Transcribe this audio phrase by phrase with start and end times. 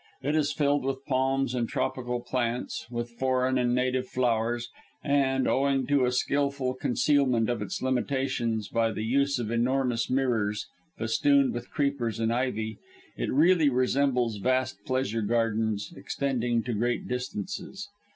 [0.23, 4.67] It is filled with palms and tropical plants, with foreign and native flowers,
[5.03, 10.65] and, owing to a skilful concealment of its limitations by the use of enormous mirrors,
[10.97, 12.79] festooned with creepers and ivy,
[13.15, 17.87] it really resembles vast pleasure gardens extending to great distances.